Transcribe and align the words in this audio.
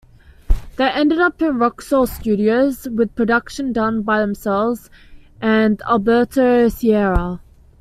They 0.77 0.87
ended 0.89 1.19
up 1.19 1.43
in 1.43 1.57
Rocksoul 1.59 2.07
Studios, 2.07 2.87
with 2.89 3.13
production 3.13 3.71
done 3.71 4.01
by 4.01 4.17
themselves 4.19 4.89
and 5.39 5.79
Alberto 5.83 6.69
Seara. 6.69 7.39